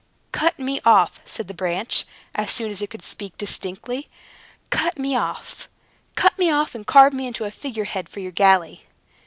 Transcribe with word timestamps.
"Cut 0.31 0.57
me 0.57 0.81
off!" 0.83 1.19
said 1.27 1.47
the 1.47 1.53
branch, 1.53 2.05
as 2.33 2.49
soon 2.49 2.71
as 2.71 2.81
it 2.81 2.89
could 2.89 3.03
speak 3.03 3.37
distinctly; 3.37 4.09
"cut 4.71 4.97
me 4.97 5.15
off! 5.15 5.69
cut 6.15 6.35
me 6.39 6.49
off! 6.49 6.73
and 6.73 6.87
carve 6.87 7.13
me 7.13 7.27
into 7.27 7.45
a 7.45 7.51
figure 7.51 7.83
head 7.85 8.09
for 8.09 8.19
your 8.19 8.31
galley." 8.31 8.85